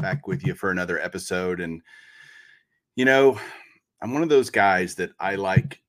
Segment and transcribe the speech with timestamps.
[0.00, 1.60] back with you for another episode.
[1.60, 1.82] And,
[2.96, 3.38] you know,
[4.02, 5.80] I'm one of those guys that I like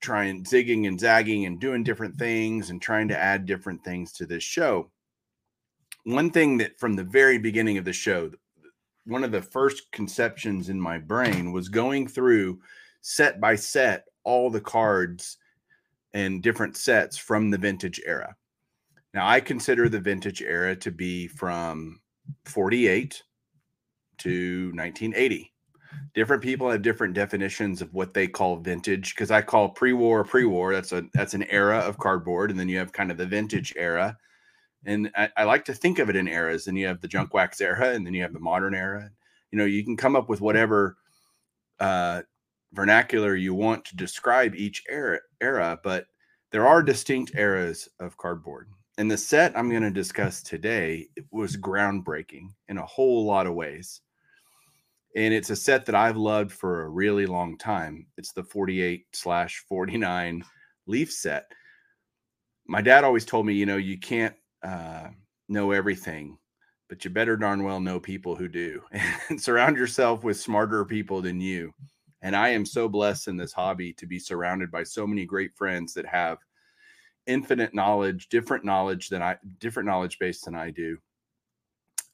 [0.00, 4.26] trying zigging and zagging and doing different things and trying to add different things to
[4.26, 4.90] this show.
[6.04, 8.30] One thing that from the very beginning of the show,
[9.04, 12.60] one of the first conceptions in my brain was going through
[13.00, 15.38] set by set all the cards
[16.14, 18.34] and different sets from the vintage era.
[19.14, 22.00] Now, I consider the vintage era to be from
[22.46, 23.22] 48
[24.18, 25.52] to 1980.
[26.14, 30.72] Different people have different definitions of what they call vintage because I call pre-war pre-war.
[30.72, 33.74] That's a that's an era of cardboard, and then you have kind of the vintage
[33.76, 34.16] era.
[34.84, 36.66] And I, I like to think of it in eras.
[36.66, 39.10] And you have the junk wax era, and then you have the modern era.
[39.50, 40.96] You know, you can come up with whatever
[41.78, 42.22] uh,
[42.72, 46.06] vernacular you want to describe each era, era, but
[46.50, 48.68] there are distinct eras of cardboard.
[48.98, 53.54] And the set I'm going to discuss today was groundbreaking in a whole lot of
[53.54, 54.00] ways
[55.14, 58.06] and it's a set that I've loved for a really long time.
[58.16, 60.42] It's the 48 slash 49
[60.86, 61.52] leaf set.
[62.66, 65.08] My dad always told me, you know, you can't uh,
[65.48, 66.38] know everything,
[66.88, 68.82] but you better darn well know people who do
[69.28, 71.72] and surround yourself with smarter people than you.
[72.22, 75.54] And I am so blessed in this hobby to be surrounded by so many great
[75.56, 76.38] friends that have
[77.26, 80.98] infinite knowledge, different knowledge than I, different knowledge base than I do.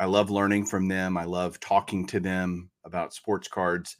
[0.01, 1.17] I love learning from them.
[1.17, 3.97] I love talking to them about sports cards.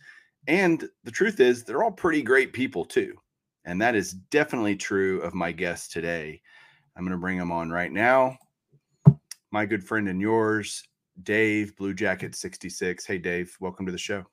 [0.47, 3.15] And the truth is, they're all pretty great people too.
[3.65, 6.41] And that is definitely true of my guest today.
[6.97, 8.39] I'm going to bring him on right now.
[9.51, 10.83] My good friend and yours,
[11.23, 13.05] Dave, Blue Jacket 66.
[13.05, 14.25] Hey, Dave, welcome to the show.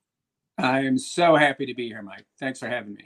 [0.57, 2.25] I am so happy to be here, Mike.
[2.39, 3.03] Thanks for having me.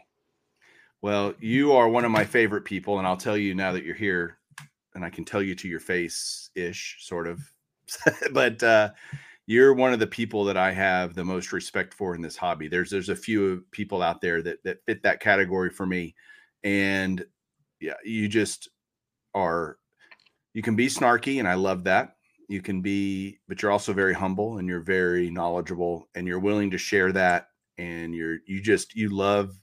[1.01, 2.97] Well, you are one of my favorite people.
[2.97, 4.37] And I'll tell you now that you're here,
[4.95, 7.39] and I can tell you to your face ish, sort of.
[8.33, 8.89] but uh,
[9.47, 12.67] you're one of the people that I have the most respect for in this hobby.
[12.67, 16.15] There's there's a few people out there that that fit that category for me,
[16.63, 17.23] and
[17.79, 18.69] yeah, you just
[19.35, 19.77] are.
[20.53, 22.15] You can be snarky, and I love that.
[22.49, 26.71] You can be, but you're also very humble, and you're very knowledgeable, and you're willing
[26.71, 29.53] to share that, and you're you just you love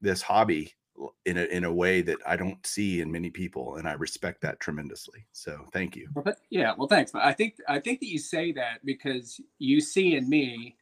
[0.00, 0.74] this hobby
[1.26, 4.40] in a in a way that I don't see in many people, and I respect
[4.42, 5.26] that tremendously.
[5.32, 6.08] So thank you.
[6.50, 7.12] Yeah, well, thanks.
[7.14, 10.76] I think I think that you say that because you see in me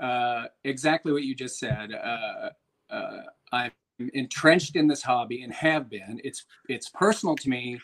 [0.00, 1.92] uh, exactly what you just said.
[1.92, 2.50] Uh,
[2.90, 3.72] uh, I'm
[4.14, 6.20] entrenched in this hobby and have been.
[6.24, 7.80] It's it's personal to me,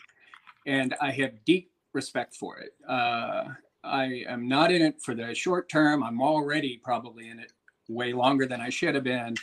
[0.65, 2.73] and I have deep respect for it.
[2.87, 3.45] Uh,
[3.83, 6.03] I am not in it for the short term.
[6.03, 7.51] I'm already probably in it
[7.89, 9.35] way longer than I should have been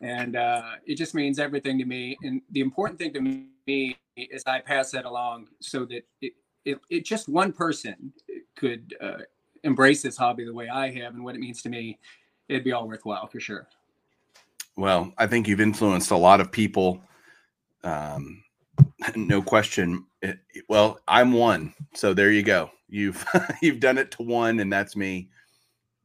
[0.00, 2.16] and uh, it just means everything to me.
[2.22, 6.32] And the important thing to me is I pass that along so that it,
[6.64, 8.12] it, it just one person
[8.56, 9.18] could uh,
[9.62, 11.98] embrace this hobby the way I have and what it means to me.
[12.48, 13.68] It'd be all worthwhile for sure.
[14.76, 17.02] Well, I think you've influenced a lot of people.
[17.82, 18.42] Um,
[19.16, 20.06] no question.
[20.22, 22.70] It, well, I'm one, so there you go.
[22.88, 23.24] You've
[23.62, 25.28] you've done it to one, and that's me.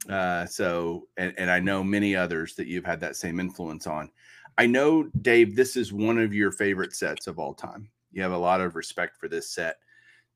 [0.08, 4.10] Uh, so, and, and I know many others that you've had that same influence on.
[4.58, 7.90] I know, Dave, this is one of your favorite sets of all time.
[8.12, 9.80] You have a lot of respect for this set.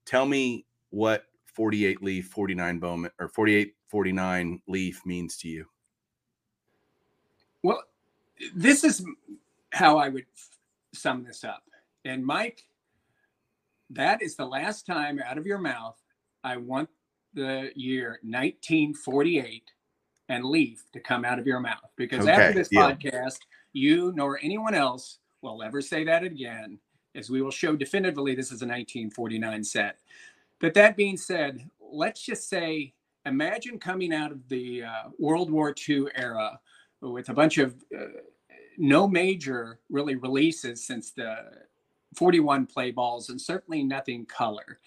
[0.06, 5.66] Tell me what 48 leaf, 49 Bowman, or 48 49 leaf means to you.
[7.62, 7.84] Well,
[8.56, 9.06] this is
[9.72, 10.26] how I would
[10.94, 11.64] sum this up.
[12.06, 12.64] And Mike,
[13.90, 16.00] that is the last time out of your mouth
[16.44, 16.90] I want
[17.34, 19.72] the year 1948
[20.30, 22.92] and leaf to come out of your mouth because okay, after this yeah.
[22.92, 23.40] podcast,
[23.74, 26.80] you nor anyone else will ever say that again,
[27.16, 29.98] as we will show definitively this is a 1949 set.
[30.60, 32.94] But that being said, let's just say
[33.26, 36.60] imagine coming out of the uh, World War II era
[37.02, 38.06] with a bunch of uh,
[38.78, 41.36] no major really releases since the
[42.16, 44.80] 41 play balls and certainly nothing color.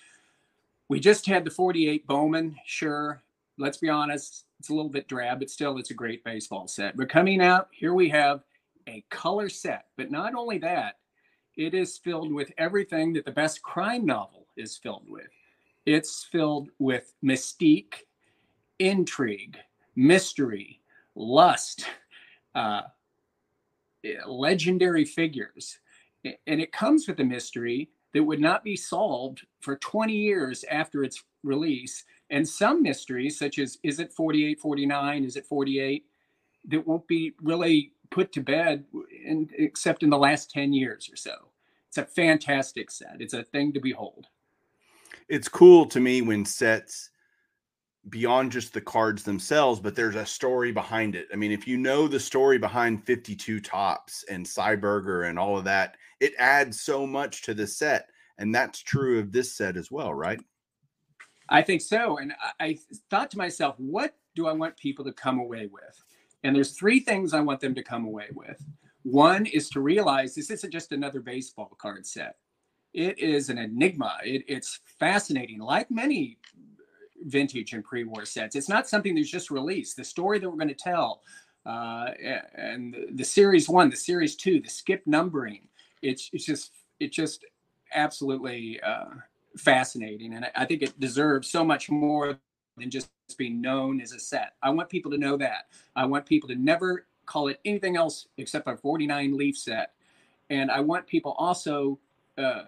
[0.89, 3.23] We just had the 48 Bowman, sure.
[3.59, 6.97] Let's be honest, it's a little bit drab, but still it's a great baseball set.
[6.97, 8.43] But coming out, here we have
[8.87, 9.87] a color set.
[9.97, 10.99] But not only that,
[11.57, 15.29] it is filled with everything that the best crime novel is filled with.
[15.87, 18.03] It's filled with mystique,
[18.79, 19.57] intrigue,
[19.95, 20.83] mystery,
[21.15, 21.87] lust,
[22.55, 22.83] uh,
[24.27, 25.79] legendary figures.
[26.25, 31.05] And it comes with a mystery that would not be solved for 20 years after
[31.05, 32.03] its release.
[32.31, 36.03] And some mysteries, such as is it 48, 49, is it 48,
[36.69, 38.87] that won't be really put to bed
[39.23, 41.35] in, except in the last 10 years or so.
[41.89, 43.17] It's a fantastic set.
[43.21, 44.29] It's a thing to behold.
[45.29, 47.11] It's cool to me when sets
[48.09, 51.29] beyond just the cards themselves, but there's a story behind it.
[51.35, 55.59] I mean, if you know the story behind 52 Topps and Sy Berger and all
[55.59, 58.09] of that, it adds so much to the set.
[58.39, 60.41] And that's true of this set as well, right?
[61.49, 62.19] I think so.
[62.19, 62.79] And I
[63.11, 66.05] thought to myself, what do I want people to come away with?
[66.45, 68.63] And there's three things I want them to come away with.
[69.03, 72.37] One is to realize this isn't just another baseball card set.
[72.93, 74.19] It is an enigma.
[74.25, 76.39] It, it's fascinating, like many
[77.25, 78.57] vintage and pre-war sets.
[78.57, 79.97] It's not something that's just released.
[79.97, 81.23] The story that we're going to tell,
[81.65, 82.11] uh,
[82.55, 85.69] and the, the, series one, the series two, the skip numbering.
[86.09, 87.45] It's it's just it just
[87.95, 89.07] absolutely uh,
[89.59, 92.39] fascinating, and I, I think it deserves so much more
[92.77, 94.55] than just being known as a set.
[94.63, 95.67] I want people to know that.
[95.97, 99.93] I want people to never call it anything else except a 49 leaf set.
[100.49, 101.99] And I want people also
[102.39, 102.65] uh,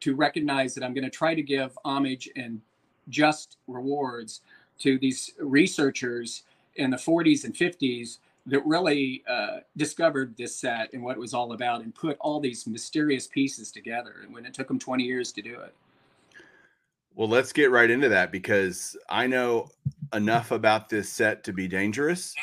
[0.00, 2.60] to recognize that I'm going to try to give homage and
[3.08, 4.42] just rewards
[4.80, 6.42] to these researchers
[6.76, 11.32] in the 40s and 50s that really uh, discovered this set and what it was
[11.32, 14.16] all about and put all these mysterious pieces together.
[14.22, 15.74] And when it took them 20 years to do it.
[17.14, 19.68] Well, let's get right into that because I know
[20.12, 22.34] enough about this set to be dangerous.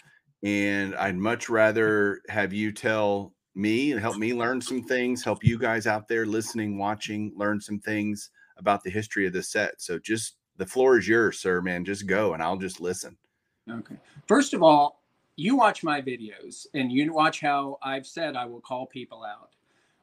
[0.43, 5.43] And I'd much rather have you tell me and help me learn some things, help
[5.43, 9.81] you guys out there listening, watching, learn some things about the history of the set.
[9.81, 11.85] So just the floor is yours, sir, man.
[11.85, 13.17] Just go and I'll just listen.
[13.69, 13.95] Okay.
[14.27, 15.00] First of all,
[15.41, 19.49] you watch my videos and you watch how I've said I will call people out.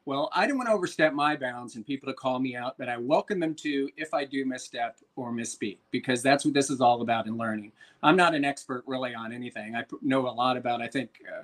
[0.04, 2.88] Well, I don't want to overstep my bounds and people to call me out, but
[2.88, 6.80] I welcome them to if I do misstep or misspeak, because that's what this is
[6.80, 7.70] all about in learning.
[8.02, 9.76] I'm not an expert really on anything.
[9.76, 11.42] I know a lot about, I think, uh,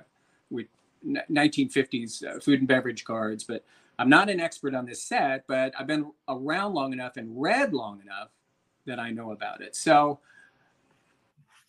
[0.49, 0.67] we
[1.05, 3.63] 1950s uh, food and beverage cards, but
[3.97, 7.71] I'm not an expert on this set, but I've been around long enough and read
[7.71, 8.29] long enough
[8.87, 9.75] that I know about it.
[9.75, 10.19] So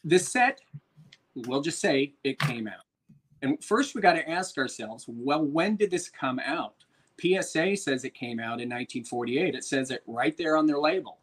[0.03, 0.61] this set,
[1.47, 2.85] we'll just say it came out.
[3.43, 6.75] And first we got to ask ourselves, well, when did this come out?
[7.21, 9.55] PSA says it came out in 1948.
[9.55, 11.19] It says it right there on their label.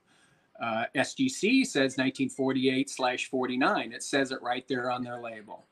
[0.62, 3.92] Uh, SGC says 1948 slash 49.
[3.92, 5.66] It says it right there on their label.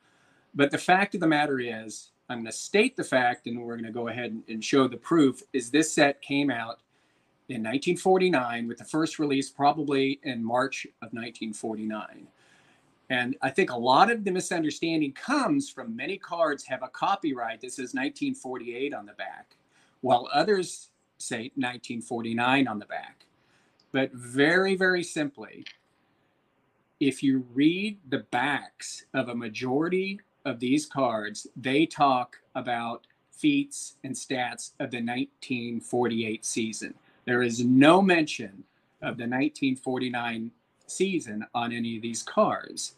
[0.54, 3.76] But the fact of the matter is, I'm going to state the fact, and we're
[3.76, 5.42] going to go ahead and show the proof.
[5.52, 6.80] Is this set came out
[7.48, 12.28] in 1949 with the first release probably in March of 1949.
[13.12, 17.60] And I think a lot of the misunderstanding comes from many cards have a copyright
[17.60, 19.54] that says 1948 on the back
[20.00, 20.88] while others
[21.18, 23.26] say 1949 on the back.
[23.92, 25.66] But very, very simply,
[27.00, 33.96] if you read the backs of a majority of these cards, they talk about feats
[34.04, 36.94] and stats of the 1948 season.
[37.26, 38.64] There is no mention
[39.02, 40.50] of the 1949
[40.86, 42.94] season on any of these cards.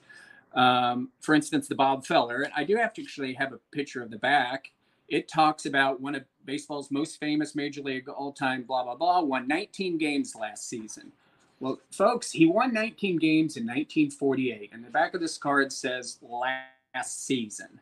[0.54, 4.10] Um, for instance, the Bob Feller, I do have to actually have a picture of
[4.10, 4.70] the back.
[5.08, 9.20] It talks about one of baseball's most famous major league all time, blah, blah, blah,
[9.20, 11.12] won 19 games last season.
[11.60, 14.70] Well, folks, he won 19 games in 1948.
[14.72, 17.80] And the back of this card says last season.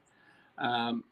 [0.59, 1.05] Um,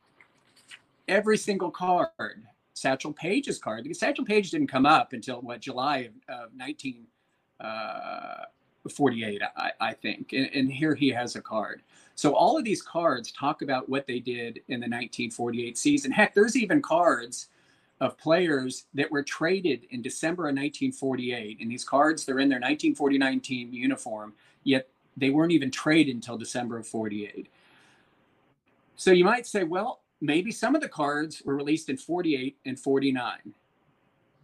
[1.08, 5.98] every single card, Satchel Paige's card, because Satchel Paige didn't come up until what, July
[5.98, 7.06] of, of 1948,
[7.60, 8.44] uh,
[9.56, 10.32] I, I think.
[10.32, 11.82] And, and here he has a card.
[12.14, 16.10] So all of these cards talk about what they did in the 1948 season.
[16.12, 17.48] Heck, there's even cards
[18.00, 21.58] of players that were traded in December of 1948.
[21.60, 24.32] And these cards, they're in their 1949 team uniform,
[24.64, 27.48] yet they weren't even traded until December of 48.
[28.96, 32.78] So you might say, well, maybe some of the cards were released in 48 and
[32.78, 33.54] 49.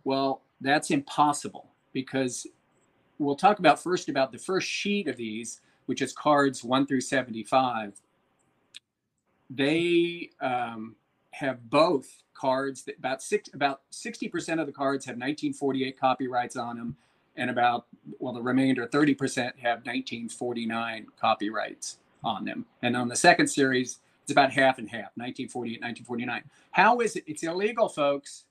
[0.04, 2.46] Well, that's impossible because
[3.18, 7.00] we'll talk about first about the first sheet of these which is cards one through
[7.00, 8.00] 75,
[9.48, 10.96] they um,
[11.30, 16.76] have both cards that about six about 60% of the cards have 1948 copyrights on
[16.76, 16.96] them
[17.36, 17.86] and about
[18.18, 22.66] well the remainder 30% have 1949 copyrights on them.
[22.82, 26.42] And on the second series it's about half and half 1948 1949
[26.72, 28.44] how is it it's illegal folks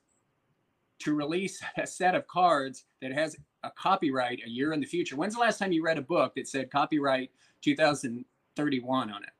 [0.98, 5.16] to release a set of cards that has a copyright a year in the future
[5.16, 7.30] when's the last time you read a book that said copyright
[7.62, 9.30] 2031 on it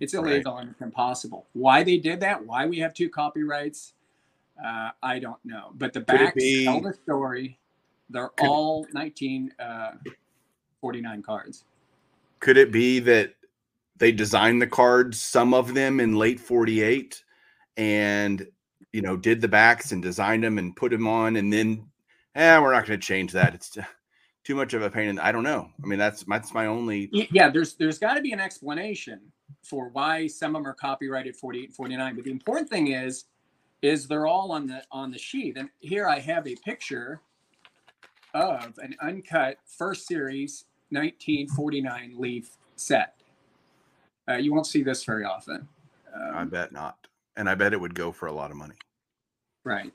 [0.00, 0.66] it's illegal right.
[0.66, 1.46] and impossible.
[1.52, 3.92] Why they did that, why we have two copyrights,
[4.64, 5.72] uh, I don't know.
[5.74, 7.58] But the backs be, tell the story.
[8.10, 11.64] They're all 1949 uh, cards.
[12.40, 13.34] Could it be that
[13.96, 17.22] they designed the cards, some of them in late 48,
[17.76, 18.46] and
[18.94, 21.88] you know, did the backs and designed them and put them on, and then,
[22.36, 23.52] eh, we're not going to change that.
[23.52, 23.76] It's
[24.44, 25.08] too much of a pain.
[25.08, 25.68] And I don't know.
[25.82, 27.10] I mean, that's that's my only.
[27.12, 29.20] Yeah, there's there's got to be an explanation
[29.62, 32.14] for why some of them are copyrighted 48 and 49.
[32.14, 33.24] But the important thing is,
[33.82, 35.56] is they're all on the on the sheet.
[35.56, 37.20] And here I have a picture
[38.32, 43.14] of an uncut first series 1949 leaf set.
[44.28, 45.68] Uh, you won't see this very often.
[46.14, 48.76] Um, I bet not, and I bet it would go for a lot of money.
[49.64, 49.92] Right.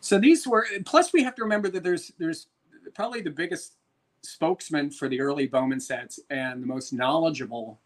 [0.00, 0.66] So these were.
[0.84, 2.46] Plus, we have to remember that there's there's
[2.94, 3.74] probably the biggest
[4.22, 7.80] spokesman for the early Bowman sets and the most knowledgeable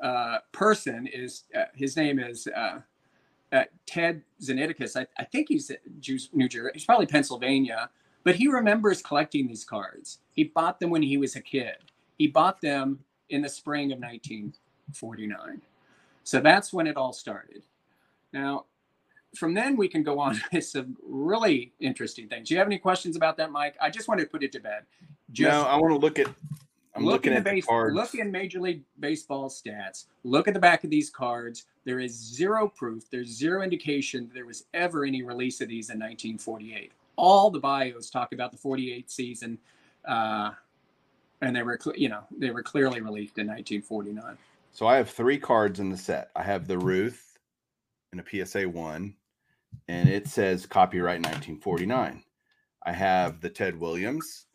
[0.00, 2.80] uh, person is uh, his name is uh,
[3.52, 4.96] uh Ted Zanidakis.
[4.96, 5.70] I, I, think he's
[6.32, 6.70] New Jersey.
[6.74, 7.90] He's probably Pennsylvania,
[8.24, 10.18] but he remembers collecting these cards.
[10.32, 11.76] He bought them when he was a kid.
[12.18, 13.00] He bought them
[13.30, 15.60] in the spring of 1949.
[16.24, 17.62] So that's when it all started.
[18.32, 18.64] Now,
[19.36, 22.48] from then we can go on to some really interesting things.
[22.48, 23.76] Do you have any questions about that, Mike?
[23.80, 24.84] I just wanted to put it to bed.
[25.32, 26.28] Just, no, I want to look at.
[26.96, 27.94] I'm look looking at base, the cards.
[27.94, 30.04] Look in Major League Baseball stats.
[30.22, 31.66] Look at the back of these cards.
[31.84, 33.10] There is zero proof.
[33.10, 36.92] There's zero indication there was ever any release of these in 1948.
[37.16, 39.58] All the bios talk about the 48 season,
[40.04, 40.52] uh,
[41.40, 44.38] and they were, you know, they were clearly released in 1949.
[44.70, 46.30] So I have three cards in the set.
[46.36, 47.38] I have the Ruth
[48.12, 49.14] and a PSA one
[49.88, 52.22] and it says copyright 1949.
[52.86, 54.46] I have the Ted Williams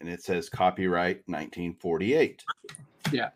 [0.00, 2.42] and it says copyright 1948.
[3.12, 3.30] Yeah.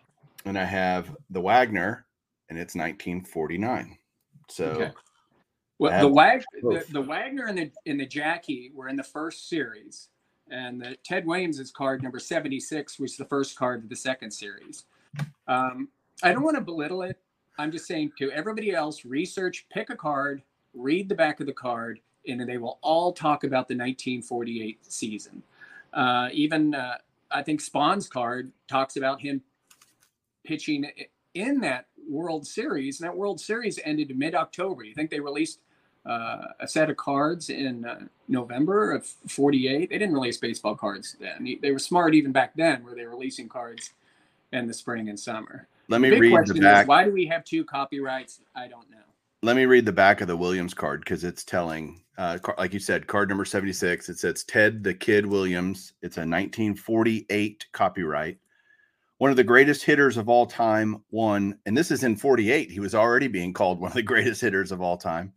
[0.44, 2.06] And I have the Wagner
[2.48, 3.96] and it's 1949.
[4.50, 4.90] So okay.
[5.78, 9.48] well the Wag the, the, Wagner and the in the Jackie were in the first
[9.48, 10.08] series.
[10.50, 14.30] And the Ted Williams is card number 76, was the first card of the second
[14.30, 14.84] series.
[15.48, 15.88] Um,
[16.22, 17.18] I don't want to belittle it.
[17.58, 20.42] I'm just saying to everybody else, research, pick a card,
[20.74, 25.42] read the back of the card, and they will all talk about the 1948 season.
[25.92, 26.96] Uh, even uh,
[27.30, 29.42] I think Spahn's card talks about him
[30.44, 30.90] pitching
[31.34, 34.84] in that World Series, and that World Series ended mid October.
[34.84, 35.60] You think they released
[36.04, 39.90] uh, a set of cards in uh, November of 48?
[39.90, 41.58] They didn't release baseball cards then.
[41.62, 43.90] They were smart even back then, where they were releasing cards
[44.52, 45.66] in the spring and summer.
[45.88, 46.82] Let me read the back.
[46.82, 48.40] Is, why do we have two copyrights?
[48.54, 48.98] I don't know
[49.44, 52.00] let me read the back of the Williams card because it's telling.
[52.16, 54.08] Uh, like you said, card number 76.
[54.08, 55.92] It says Ted the Kid Williams.
[56.00, 58.38] It's a 1948 copyright.
[59.18, 61.04] One of the greatest hitters of all time.
[61.10, 62.70] Won, and this is in 48.
[62.70, 65.34] He was already being called one of the greatest hitters of all time.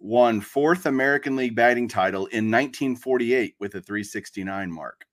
[0.00, 5.04] Won fourth American League batting title in 1948 with a 369 mark.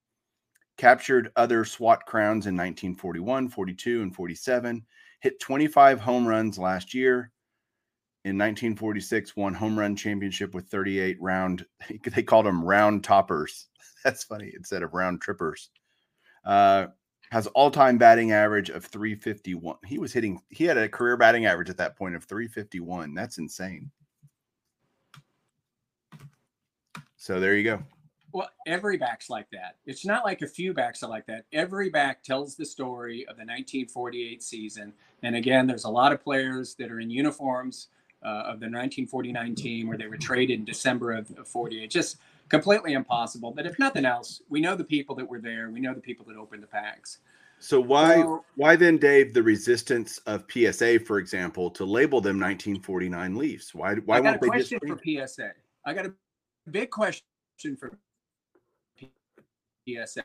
[0.76, 4.84] Captured other SWAT crowns in 1941, 42, and 47.
[5.20, 7.30] Hit 25 home runs last year
[8.24, 11.66] in 1946 won home run championship with 38 round
[12.14, 13.66] they called them round toppers.
[14.04, 15.70] That's funny instead of round trippers.
[16.44, 16.86] Uh,
[17.30, 21.70] has all-time batting average of 351 he was hitting he had a career batting average
[21.70, 23.90] at that point of 351 that's insane.
[27.16, 27.82] So there you go.
[28.32, 29.76] Well every back's like that.
[29.86, 31.44] It's not like a few backs are like that.
[31.52, 34.92] Every back tells the story of the 1948 season.
[35.22, 37.88] And again there's a lot of players that are in uniforms
[38.24, 41.90] Uh, of the 1949 team where they were traded in December of, of 48.
[41.90, 42.16] Just
[42.48, 43.50] completely impossible.
[43.50, 45.68] But if nothing else, we know the people that were there.
[45.70, 47.18] We know the people that opened the packs.
[47.58, 52.40] So why so, why then, Dave, the resistance of PSA, for example, to label them
[52.40, 53.74] 1949 Leafs?
[53.74, 55.52] Why why I got a question for PSA.
[55.84, 56.14] I got a
[56.70, 57.22] big question
[57.78, 57.98] for
[59.86, 60.24] PSA.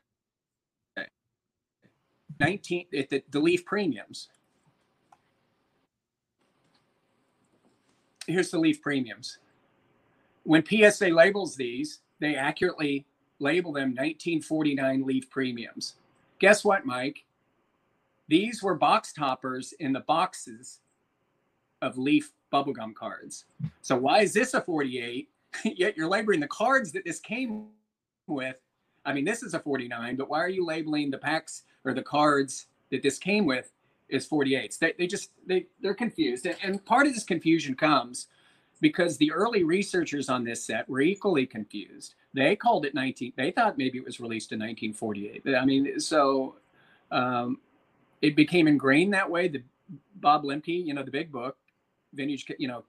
[2.39, 4.29] 19 the, the Leaf premiums.
[8.29, 9.39] Here's the leaf premiums.
[10.43, 13.05] When PSA labels these, they accurately
[13.39, 15.95] label them 1949 leaf premiums.
[16.39, 17.25] Guess what, Mike?
[18.29, 20.79] these were box toppers in the boxes
[21.81, 23.45] of Leaf bubblegum cards.
[23.81, 25.27] So why is this a 48?
[25.63, 27.65] Yet you're labeling the cards that this came
[28.27, 28.57] with.
[29.05, 32.03] I mean, this is a 49, but why are you labeling the packs or the
[32.03, 33.71] cards that this came with
[34.09, 34.79] is 48s?
[34.79, 38.27] They, they just they they're confused, and part of this confusion comes
[38.81, 42.15] because the early researchers on this set were equally confused.
[42.33, 43.33] They called it 19.
[43.35, 45.55] They thought maybe it was released in 1948.
[45.55, 46.55] I mean, so
[47.11, 47.59] um,
[48.21, 49.47] it became ingrained that way.
[49.47, 49.63] The
[50.15, 51.57] Bob Lemke, you know, the big book,
[52.13, 52.83] vintage, you know,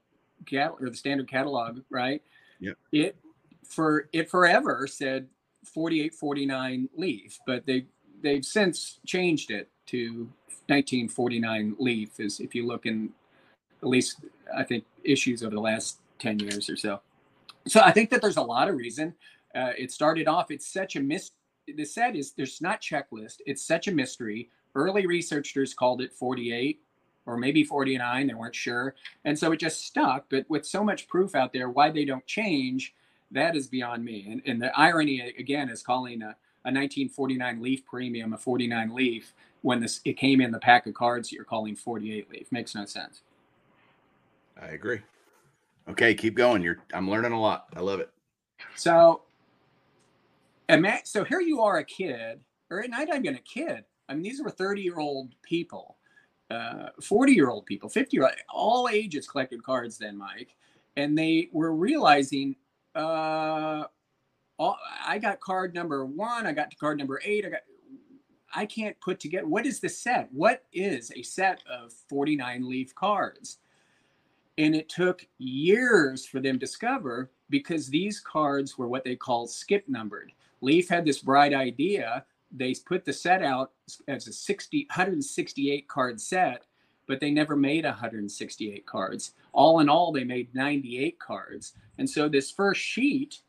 [0.45, 2.21] cat or the standard catalog, right?
[2.59, 2.73] Yeah.
[2.91, 3.17] It
[3.63, 5.27] for it forever said
[5.65, 7.85] 48, 49 leaf, but they
[8.21, 10.29] they've since changed it to
[10.67, 12.19] 1949 leaf.
[12.19, 13.11] Is if you look in
[13.81, 14.17] at least
[14.55, 17.01] I think issues over the last 10 years or so.
[17.67, 19.13] So I think that there's a lot of reason.
[19.55, 21.35] Uh, it started off, it's such a mystery.
[21.75, 23.37] The set is there's not checklist.
[23.45, 24.49] It's such a mystery.
[24.75, 26.79] Early researchers called it 48
[27.25, 28.27] or maybe 49.
[28.27, 28.95] They weren't sure.
[29.25, 30.25] And so it just stuck.
[30.29, 32.95] But with so much proof out there, why they don't change,
[33.31, 34.27] that is beyond me.
[34.29, 39.33] And, and the irony, again, is calling a, a 1949 Leaf Premium a 49 Leaf
[39.61, 42.51] when this it came in the pack of cards you're calling 48 Leaf.
[42.51, 43.21] Makes no sense.
[44.61, 45.01] I agree.
[45.89, 46.61] Okay, keep going.
[46.61, 47.67] You're I'm learning a lot.
[47.75, 48.11] I love it.
[48.75, 49.21] So,
[50.69, 52.39] and Matt, so here you are, a kid,
[52.69, 53.83] or not even a kid.
[54.07, 55.97] I mean, these were 30 year old people,
[56.49, 60.55] 40 uh, year old people, 50 year old, all ages collected cards then, Mike.
[60.97, 62.55] And they were realizing,
[62.95, 63.85] uh,
[64.57, 67.61] all, I got card number one, I got to card number eight, I got,
[68.53, 70.29] I can't put together what is the set?
[70.31, 73.59] What is a set of 49 leaf cards?
[74.57, 79.47] And it took years for them to discover because these cards were what they call
[79.47, 80.31] skip numbered.
[80.61, 82.25] Leaf had this bright idea.
[82.51, 83.71] They put the set out
[84.07, 86.65] as a 60, 168 card set,
[87.07, 89.33] but they never made 168 cards.
[89.53, 91.73] All in all, they made 98 cards.
[91.97, 93.39] And so this first sheet,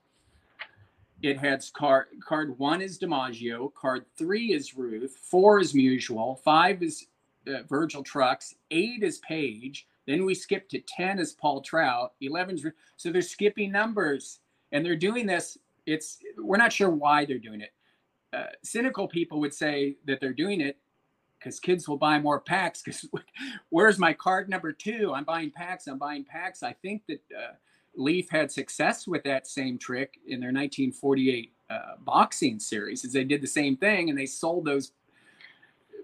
[1.23, 6.83] it has card card one is DiMaggio, card three is Ruth, four is Musial, five
[6.83, 7.07] is
[7.47, 12.67] uh, Virgil Trucks, eight is Paige, then we skip to 10 as Paul Trout, 11's
[12.97, 14.41] so they're skipping numbers
[14.73, 15.59] and they're doing this.
[15.87, 17.73] It's we're not sure why they're doing it.
[18.33, 20.79] Uh, cynical people would say that they're doing it
[21.39, 22.83] because kids will buy more packs.
[22.83, 23.09] Because
[23.71, 25.13] where's my card number two?
[25.15, 25.87] I'm buying packs.
[25.87, 26.63] I'm buying packs.
[26.63, 27.53] I think that uh,
[27.95, 33.25] Leaf had success with that same trick in their 1948 uh, boxing series, as they
[33.25, 34.93] did the same thing and they sold those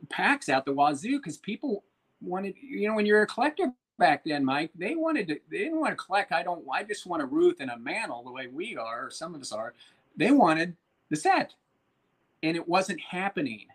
[0.08, 1.84] packs out the wazoo because people
[2.20, 5.80] wanted, you know, when you're a collector back then, Mike, they wanted to, they didn't
[5.80, 6.32] want to collect.
[6.32, 9.10] I don't, I just want a Ruth and a mantle the way we are, or
[9.10, 9.74] some of us are.
[10.16, 10.76] They wanted
[11.10, 11.54] the set,
[12.42, 13.66] and it wasn't happening.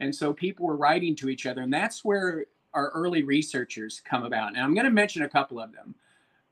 [0.00, 4.24] And so people were writing to each other, and that's where our early researchers come
[4.24, 4.54] about.
[4.54, 5.94] And I'm going to mention a couple of them.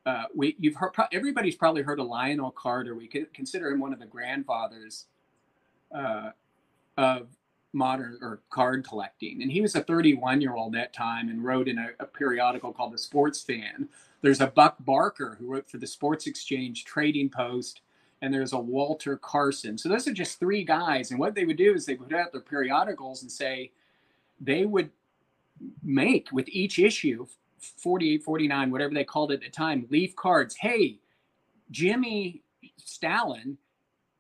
[0.07, 2.95] Uh, we, you've heard, everybody's probably heard of Lionel Carter.
[2.95, 5.07] We could consider him one of the grandfathers
[5.95, 6.31] uh,
[6.97, 7.29] of
[7.73, 9.43] modern or card collecting.
[9.43, 12.73] And he was a 31 year old that time and wrote in a, a, periodical
[12.73, 13.89] called The Sports Fan.
[14.23, 17.83] There's a Buck Barker who wrote for the Sports Exchange Trading Post,
[18.23, 19.79] and there's a Walter Carson.
[19.79, 21.11] So those are just three guys.
[21.11, 23.71] And what they would do is they would put out their periodicals and say
[24.41, 24.91] they would
[25.83, 27.27] make with each issue
[27.61, 30.57] 48, 49, whatever they called it at the time, leaf cards.
[30.57, 31.01] Hey,
[31.71, 32.43] Jimmy
[32.77, 33.59] Stalin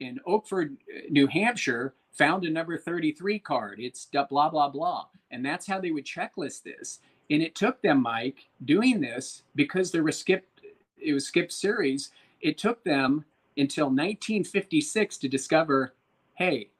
[0.00, 3.78] in Oakford, uh, New Hampshire found a number 33 card.
[3.80, 5.06] It's blah, blah, blah.
[5.30, 7.00] And that's how they would checklist this.
[7.30, 10.60] And it took them, Mike, doing this because there was skipped,
[10.98, 12.10] it was skipped series.
[12.40, 13.24] It took them
[13.56, 15.94] until 1956 to discover,
[16.34, 16.70] hey,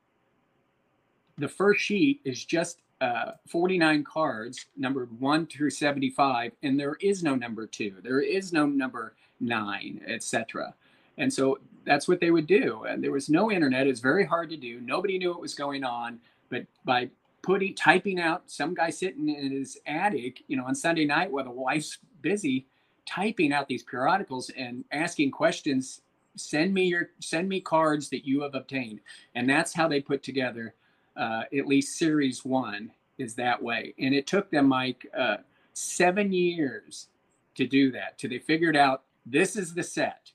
[1.38, 7.22] the first sheet is just uh, 49 cards, numbered 1 through 75, and there is
[7.22, 7.96] no number 2.
[8.02, 10.74] There is no number 9, etc.
[11.16, 12.84] And so that's what they would do.
[12.84, 13.86] And there was no internet.
[13.86, 14.80] It's very hard to do.
[14.80, 16.18] Nobody knew what was going on.
[16.50, 17.08] But by
[17.42, 21.44] putting typing out some guy sitting in his attic, you know, on Sunday night while
[21.44, 22.66] the wife's busy,
[23.06, 26.02] typing out these periodicals and asking questions.
[26.36, 29.00] Send me your send me cards that you have obtained,
[29.34, 30.74] and that's how they put together
[31.16, 33.94] uh, at least series one is that way.
[33.99, 35.38] And it took them like uh,
[35.73, 37.09] seven years
[37.55, 38.18] to do that.
[38.18, 40.33] Till they figured out this is the set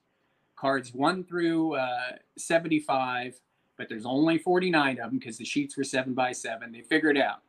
[0.56, 3.40] cards one through uh, 75,
[3.78, 6.72] but there's only 49 of them because the sheets were seven by seven.
[6.72, 7.42] They figured out.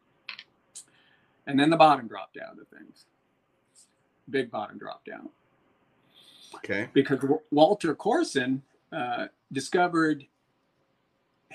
[1.46, 3.06] And then the bottom dropped out of things.
[4.28, 5.30] Big bottom dropped out.
[6.56, 6.88] Okay.
[6.92, 7.20] Because
[7.52, 10.26] Walter Corson uh, discovered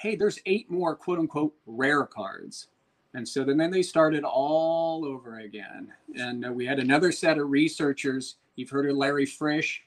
[0.02, 2.68] hey, there's eight more quote unquote rare cards.
[3.14, 5.94] And so then, then they started all over again.
[6.18, 8.38] And uh, we had another set of researchers.
[8.56, 9.84] You've heard of Larry Frisch,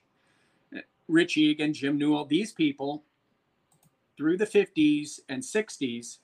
[1.09, 2.27] Rich Egan, Jim Newell.
[2.27, 3.03] These people,
[4.17, 6.19] through the 50s and 60s,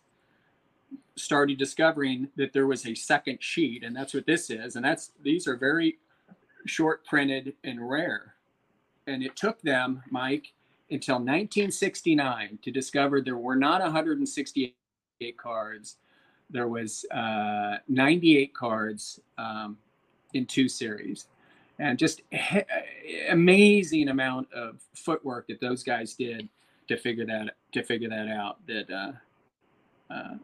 [1.17, 4.77] started discovering that there was a second sheet, and that's what this is.
[4.77, 5.99] And that's these are very
[6.67, 8.35] short printed and rare.
[9.07, 10.53] And it took them, Mike,
[10.91, 14.75] until 1969 to discover there were not 168
[15.39, 15.97] cards.
[16.51, 19.79] There was uh, 98 cards um,
[20.35, 21.27] in two series,
[21.79, 22.23] and just
[23.31, 26.49] amazing amount of footwork that those guys did
[26.89, 28.67] to figure that to figure that out.
[28.67, 30.35] That uh, uh,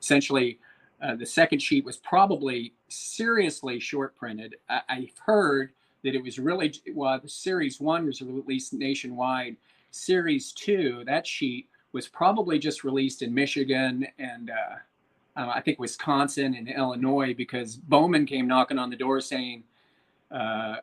[0.00, 0.58] essentially
[1.02, 4.56] uh, the second sheet was probably seriously short printed.
[4.68, 7.18] I, have heard that it was really well.
[7.20, 9.56] The series one was released nationwide.
[9.94, 14.76] Series two, that sheet was probably just released in Michigan and uh,
[15.36, 19.64] uh, I think Wisconsin and Illinois because Bowman came knocking on the door saying,
[20.30, 20.76] uh,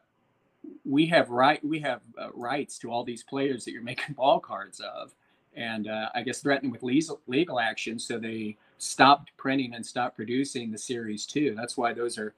[0.86, 4.40] "We have right, we have uh, rights to all these players that you're making ball
[4.40, 5.14] cards of,"
[5.56, 8.00] and uh, I guess threatened with legal legal action.
[8.00, 11.54] So they stopped printing and stopped producing the series two.
[11.56, 12.34] That's why those are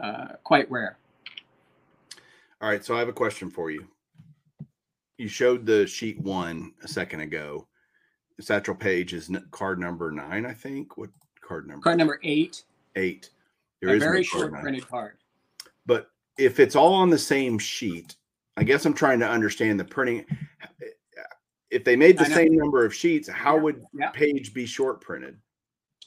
[0.00, 0.98] uh, quite rare.
[2.60, 3.86] All right, so I have a question for you.
[5.18, 7.66] You showed the sheet one a second ago.
[8.40, 10.96] Satchel Paige is card number nine, I think.
[10.96, 11.82] What card number?
[11.82, 12.64] Card number eight.
[12.96, 13.30] Eight.
[13.80, 14.62] There a very no short nine.
[14.62, 15.18] printed card.
[15.86, 18.16] But if it's all on the same sheet,
[18.56, 20.24] I guess I'm trying to understand the printing.
[21.70, 23.62] If they made the same number of sheets, how yeah.
[23.62, 24.10] would yeah.
[24.10, 25.36] Paige be short printed?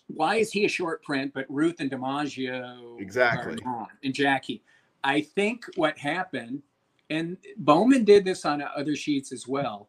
[0.08, 3.58] why is he a short print, but Ruth and DiMaggio exactly
[4.04, 4.64] and Jackie?
[5.04, 6.64] I think what happened,
[7.10, 9.88] and Bowman did this on other sheets as well,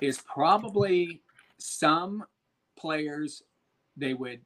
[0.00, 1.20] is probably
[1.58, 2.24] some
[2.76, 3.42] players
[3.96, 4.40] they would.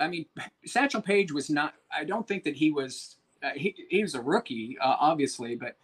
[0.00, 0.26] I mean,
[0.64, 1.74] Satchel Paige was not.
[1.92, 3.16] I don't think that he was.
[3.42, 5.76] Uh, he, he was a rookie, uh, obviously, but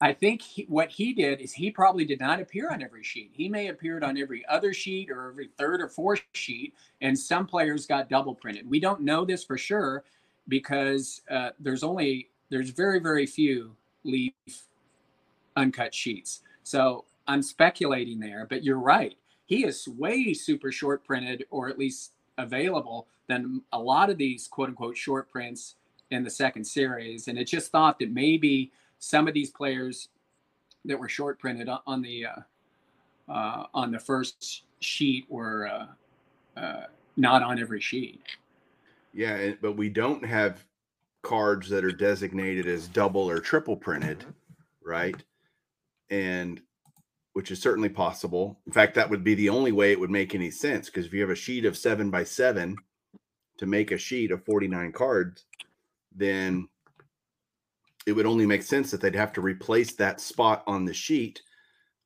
[0.00, 3.32] I think he, what he did is he probably did not appear on every sheet.
[3.34, 7.46] He may appeared on every other sheet or every third or fourth sheet, and some
[7.46, 8.68] players got double printed.
[8.68, 10.04] We don't know this for sure
[10.48, 14.32] because uh, there's only there's very very few leaf
[15.56, 16.42] uncut sheets.
[16.62, 19.16] So I'm speculating there, but you're right.
[19.46, 24.48] He is way super short printed, or at least available than a lot of these
[24.48, 25.76] quote unquote short prints
[26.10, 27.28] in the second series.
[27.28, 30.08] And it just thought that maybe some of these players
[30.84, 36.84] that were short printed on the uh, uh, on the first sheet were uh, uh,
[37.16, 38.20] not on every sheet.
[39.12, 40.64] Yeah, but we don't have
[41.22, 44.24] cards that are designated as double or triple printed,
[44.84, 45.16] right?
[46.10, 46.60] And
[47.36, 48.58] which is certainly possible.
[48.66, 51.12] In fact, that would be the only way it would make any sense because if
[51.12, 52.74] you have a sheet of seven by seven
[53.58, 55.44] to make a sheet of 49 cards,
[56.14, 56.66] then
[58.06, 61.42] it would only make sense that they'd have to replace that spot on the sheet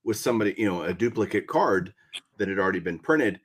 [0.02, 1.94] with somebody, you know, a duplicate card
[2.38, 3.38] that had already been printed.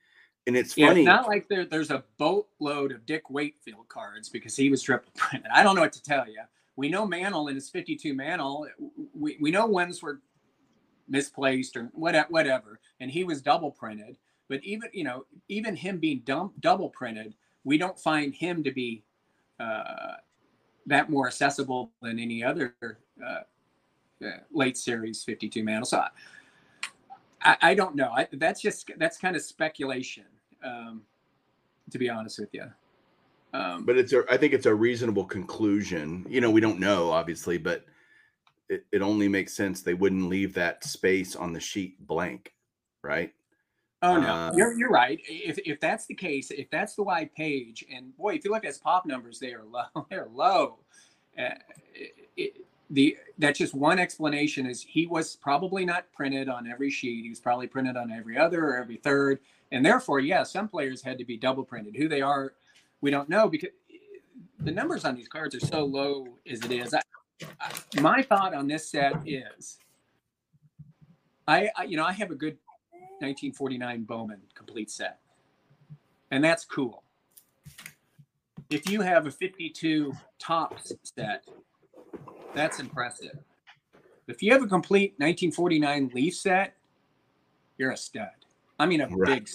[0.47, 1.03] And it's funny.
[1.03, 4.81] Yeah, it's not like there, there's a boatload of Dick Wakefield cards because he was
[4.81, 5.51] triple printed.
[5.53, 6.41] I don't know what to tell you.
[6.77, 8.67] We know Mantle in his 52 Mantle.
[9.13, 10.21] We, we know ones were
[11.07, 14.17] misplaced or whatever, whatever, and he was double printed.
[14.47, 18.71] But even you know, even him being dump, double printed, we don't find him to
[18.71, 19.03] be
[19.59, 20.13] uh,
[20.85, 22.75] that more accessible than any other
[23.25, 23.39] uh,
[24.25, 25.85] uh, late series 52 mantle.
[25.85, 26.03] So
[27.41, 28.11] I, I don't know.
[28.15, 30.25] I, that's just that's kind of speculation,
[30.63, 31.01] um,
[31.91, 32.65] to be honest with you.
[33.53, 36.25] Um, but it's a, I think it's a reasonable conclusion.
[36.29, 37.85] You know, we don't know obviously, but
[38.69, 42.53] it, it only makes sense they wouldn't leave that space on the sheet blank,
[43.03, 43.33] right?
[44.01, 45.19] Oh no, uh, you're you're right.
[45.27, 48.63] If if that's the case, if that's the wide page, and boy, if you look
[48.63, 50.05] at his pop numbers, they are low.
[50.09, 50.79] They're low.
[51.37, 51.55] Uh,
[51.93, 56.91] it, it, the that's just one explanation is he was probably not printed on every
[56.91, 57.23] sheet.
[57.23, 59.39] He was probably printed on every other or every third,
[59.71, 61.95] and therefore, yeah, some players had to be double printed.
[61.95, 62.53] Who they are,
[63.01, 63.69] we don't know because
[64.59, 66.93] the numbers on these cards are so low as it is.
[66.93, 67.01] I,
[68.01, 69.77] my thought on this set is,
[71.47, 72.57] I, I you know I have a good
[73.19, 75.19] 1949 Bowman complete set.
[76.31, 77.03] And that's cool.
[78.69, 81.45] If you have a 52 Topps set,
[82.53, 83.37] that's impressive.
[84.27, 86.75] If you have a complete 1949 Leaf set,
[87.77, 88.27] you're a stud.
[88.79, 89.45] I mean, a right.
[89.45, 89.49] big.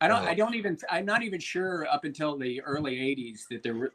[0.00, 0.24] I don't.
[0.26, 0.78] I don't even.
[0.90, 3.92] I'm not even sure up until the early '80s that there were,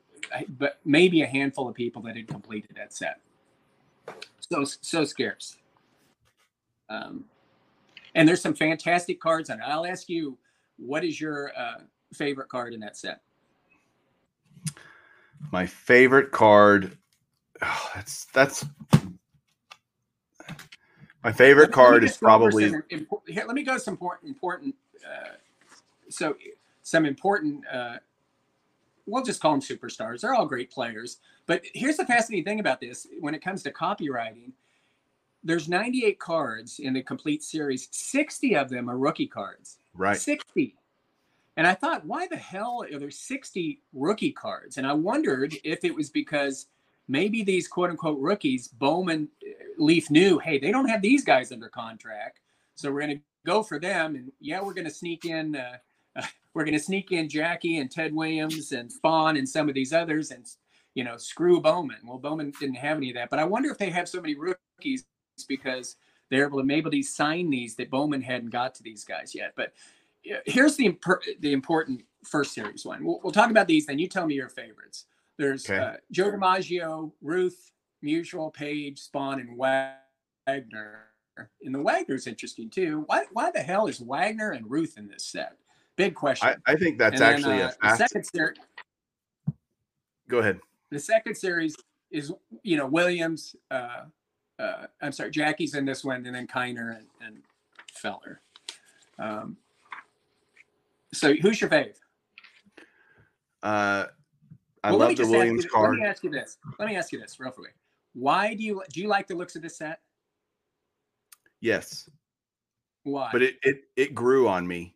[0.50, 3.20] but maybe a handful of people that had completed that set.
[4.40, 5.58] So so scarce.
[6.90, 7.26] Um,
[8.16, 9.64] and there's some fantastic cards on it.
[9.66, 10.38] I'll ask you,
[10.78, 11.80] what is your uh,
[12.14, 13.22] favorite card in that set?
[15.52, 16.98] My favorite card.
[17.62, 18.66] Oh, that's that's
[21.24, 22.74] my favorite card is probably.
[23.28, 24.76] Here, let me go some important important.
[25.06, 25.34] Uh,
[26.10, 26.36] so
[26.82, 27.64] some important.
[27.72, 27.98] Uh,
[29.10, 30.22] we'll just call them superstars.
[30.22, 31.17] They're all great players.
[31.45, 34.52] But here's the fascinating thing about this: when it comes to copywriting,
[35.43, 37.88] there's 98 cards in the complete series.
[37.91, 39.78] 60 of them are rookie cards.
[39.93, 40.17] Right.
[40.17, 40.76] 60.
[41.58, 44.78] And I thought, why the hell are there 60 rookie cards?
[44.78, 46.67] And I wondered if it was because
[47.08, 51.52] maybe these quote unquote rookies, Bowman, uh, Leaf knew, hey, they don't have these guys
[51.52, 52.39] under contract.
[52.76, 54.15] So we're going to go for them.
[54.15, 55.56] And yeah, we're going to sneak in.
[55.56, 55.78] Uh,
[56.15, 59.76] uh, we're going to sneak in Jackie and Ted Williams and Spahn and some of
[59.76, 60.45] these others and,
[60.95, 62.00] you know, screw Bowman.
[62.06, 63.30] Well, Bowman didn't have any of that.
[63.30, 65.06] But I wonder if they have so many rookies
[65.48, 65.95] because
[66.30, 69.54] they're able to maybe sign these that Bowman hadn't got to these guys yet.
[69.56, 69.74] But
[70.45, 70.98] here's the
[71.39, 73.04] the important first series one.
[73.04, 75.06] We'll, we'll, talk about these, then you tell me your favorites.
[75.38, 75.80] There's okay.
[75.80, 77.72] uh, Joe DiMaggio, Ruth,
[78.04, 81.06] Musial, Paige, Spahn, and Wagner.
[81.63, 83.04] And the Wagner's interesting too.
[83.06, 85.58] Why why the hell is Wagner and Ruth in this set?
[86.00, 86.48] Big question.
[86.48, 88.58] I, I think that's and actually then, uh, a second series.
[90.30, 90.62] Go ahead.
[90.92, 91.76] The second series
[92.10, 92.32] is
[92.64, 94.04] you know Williams, uh,
[94.60, 97.38] uh, I'm sorry, Jackie's in this one, and then Kiner and, and
[97.92, 98.40] Feller.
[99.18, 99.58] Um,
[101.12, 101.96] so who's your fave?
[103.62, 104.06] Uh,
[104.82, 105.90] I well, love the Williams you, card.
[105.90, 106.60] Let me ask you this.
[106.80, 107.76] Let me ask you this real quick.
[108.14, 110.00] Why do you do you like the looks of this set?
[111.60, 112.10] Yes.
[113.04, 113.28] Why?
[113.34, 114.96] But it it it grew on me.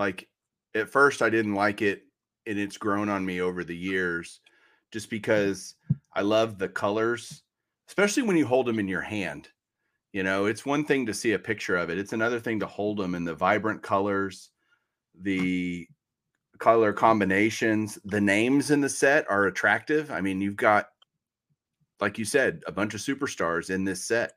[0.00, 0.26] Like
[0.74, 2.04] at first I didn't like it
[2.46, 4.40] and it's grown on me over the years
[4.90, 5.74] just because
[6.14, 7.42] I love the colors
[7.86, 9.48] especially when you hold them in your hand.
[10.12, 12.66] You know, it's one thing to see a picture of it, it's another thing to
[12.66, 14.50] hold them in the vibrant colors,
[15.20, 15.88] the
[16.58, 20.10] color combinations, the names in the set are attractive.
[20.12, 20.86] I mean, you've got,
[22.00, 24.32] like you said, a bunch of superstars in this set,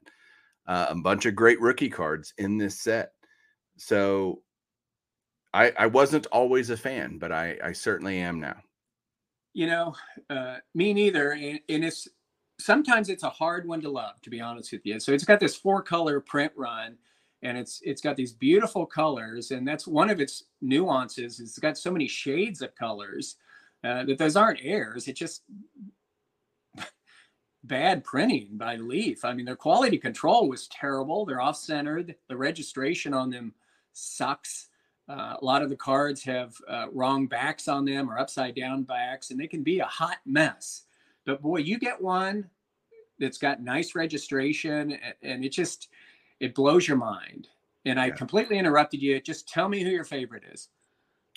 [0.68, 3.12] uh, a bunch of great rookie cards in this set.
[3.78, 4.42] So
[5.54, 8.56] I, I wasn't always a fan, but I, I certainly am now.
[9.54, 9.96] You know,
[10.30, 11.32] uh, me neither.
[11.32, 12.08] And, and it's
[12.60, 15.00] sometimes it's a hard one to love, to be honest with you.
[15.00, 16.98] So it's got this four color print run
[17.44, 21.78] and it's it's got these beautiful colors and that's one of its nuances it's got
[21.78, 23.36] so many shades of colors
[23.84, 25.44] uh, that those aren't airs it's just
[27.66, 32.36] bad printing by leaf i mean their quality control was terrible they're off centered the
[32.36, 33.54] registration on them
[33.94, 34.70] sucks
[35.14, 38.84] uh, a lot of the cards have uh, wrong backs on them or upside down
[38.84, 40.84] backs and they can be a hot mess
[41.26, 42.50] but boy, you get one
[43.20, 45.90] that's got nice registration and it just
[46.40, 47.48] it blows your mind.
[47.86, 49.20] And I completely interrupted you.
[49.22, 50.70] Just tell me who your favorite is.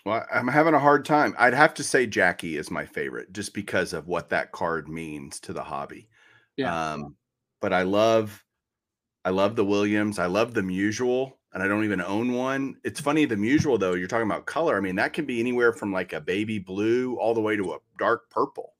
[0.05, 1.35] Well, I'm having a hard time.
[1.39, 5.41] I'd have to say Jackie is my favorite just because of what that card means
[5.41, 6.09] to the hobby.
[6.57, 6.93] Yeah.
[6.93, 7.17] Um,
[7.61, 8.43] but I love
[9.25, 10.21] I love the Williams.
[10.21, 12.77] I love the Musial, and I don't even own one.
[12.85, 14.77] It's funny, the Musial though, you're talking about color.
[14.77, 17.73] I mean, that can be anywhere from like a baby blue all the way to
[17.73, 18.75] a dark purple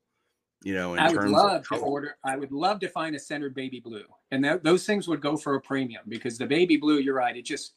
[0.63, 2.17] you know, in I would love to order.
[2.23, 5.37] I would love to find a centered baby blue, and that, those things would go
[5.37, 7.73] for a premium because the baby blue, you're right, it just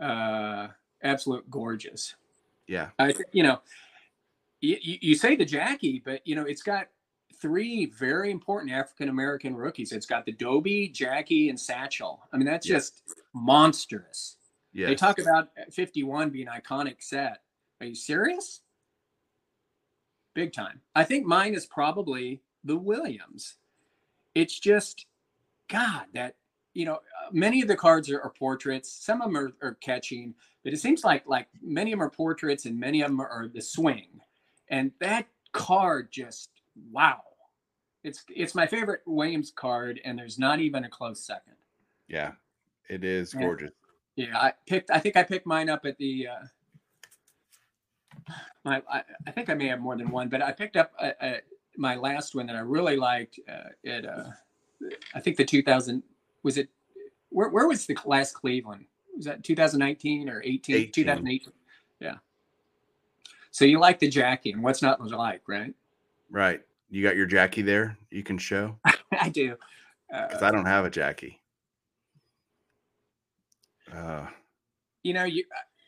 [0.00, 0.68] uh,
[1.02, 2.14] absolute gorgeous.
[2.66, 3.60] Yeah, I you know,
[4.60, 6.88] you, you say the Jackie, but you know, it's got
[7.42, 9.92] three very important African American rookies.
[9.92, 12.22] It's got the Doby, Jackie, and Satchel.
[12.32, 12.90] I mean, that's yes.
[12.90, 13.02] just
[13.34, 14.36] monstrous.
[14.72, 17.42] Yeah, they talk about 51 being iconic set.
[17.80, 18.62] Are you serious?
[20.34, 20.80] big time.
[20.94, 23.56] I think mine is probably the Williams.
[24.34, 25.06] It's just,
[25.68, 26.36] God, that
[26.74, 27.00] you know,
[27.32, 28.90] many of the cards are, are portraits.
[28.90, 32.10] Some of them are, are, catching, but it seems like like many of them are
[32.10, 34.08] portraits and many of them are, are the swing.
[34.68, 36.48] And that card just
[36.90, 37.20] wow,
[38.04, 41.54] it's it's my favorite Williams card, and there's not even a close second.
[42.08, 42.32] Yeah,
[42.88, 43.70] it is gorgeous.
[44.16, 44.90] And, yeah, I picked.
[44.90, 46.46] I think I picked mine up at the uh,
[48.64, 51.12] my, I, I, think I may have more than one, but I picked up a,
[51.24, 51.40] a,
[51.76, 53.38] my last one that I really liked.
[53.48, 54.24] Uh, it, uh,
[55.14, 56.02] I think the 2000
[56.42, 56.68] was it.
[57.30, 58.84] Where, where was the last Cleveland?
[59.16, 60.76] Was that 2019 or 18?
[60.76, 60.92] 18.
[60.92, 61.52] 2018.
[62.00, 62.14] Yeah.
[63.50, 65.74] So you like the Jackie, and what's not like, right?
[66.30, 66.62] Right.
[66.92, 67.96] You got your Jackie there.
[68.10, 68.78] You can show.
[69.18, 69.56] I do.
[70.10, 71.40] Because uh, I don't have a Jackie.
[73.90, 74.26] Uh,
[75.02, 75.42] you know, you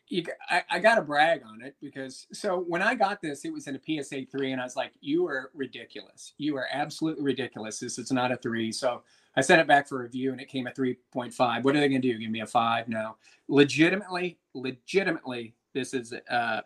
[0.08, 3.52] you, I, I got to brag on it because so when I got this, it
[3.52, 6.32] was in a PSA three, and I was like, "You are ridiculous.
[6.38, 7.78] You are absolutely ridiculous.
[7.78, 8.72] This is not a three.
[8.72, 9.02] So
[9.36, 11.66] I sent it back for review, and it came a three point five.
[11.66, 12.18] What are they going to do?
[12.18, 12.88] Give me a five?
[12.88, 13.16] No.
[13.48, 16.62] Legitimately, legitimately, this is a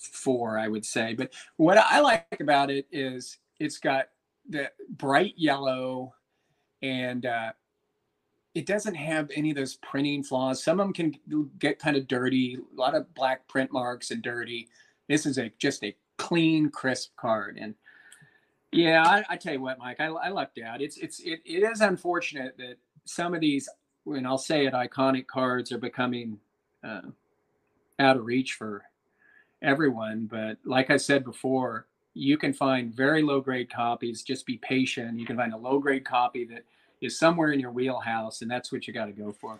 [0.00, 1.14] four, I would say.
[1.14, 4.06] But what I like about it is it's got
[4.48, 6.14] the bright yellow
[6.82, 7.52] and uh,
[8.54, 10.62] it doesn't have any of those printing flaws.
[10.62, 11.14] Some of them can
[11.58, 14.68] get kind of dirty, a lot of black print marks and dirty.
[15.08, 17.58] This is a just a clean, crisp card.
[17.60, 17.74] And
[18.72, 20.80] yeah, I, I tell you what, Mike, I, I lucked out.
[20.80, 23.68] It's it's it, it is unfortunate that some of these,
[24.06, 26.38] and I'll say it, iconic cards are becoming
[26.82, 27.02] uh,
[27.98, 28.82] out of reach for
[29.62, 30.26] everyone.
[30.30, 34.22] But like I said before, you can find very low grade copies.
[34.22, 35.18] Just be patient.
[35.18, 36.64] You can find a low grade copy that
[37.00, 39.58] is somewhere in your wheelhouse, and that's what you got to go for.